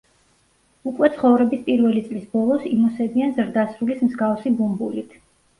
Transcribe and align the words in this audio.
უკვე 0.91 1.09
ცხოვრების 1.17 1.61
პირველი 1.67 2.01
წლის 2.07 2.23
ბოლოს 2.31 2.65
იმოსებიან 2.71 3.37
ზრდასრულის 3.37 4.03
მსგავსი 4.09 4.55
ბუმბულით. 4.57 5.17